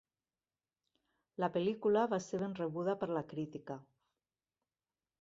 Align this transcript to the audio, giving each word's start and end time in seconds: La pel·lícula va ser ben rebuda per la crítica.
La 1.43 1.51
pel·lícula 1.59 2.07
va 2.15 2.21
ser 2.31 2.41
ben 2.47 2.57
rebuda 2.63 2.99
per 3.05 3.13
la 3.15 3.27
crítica. 3.37 3.81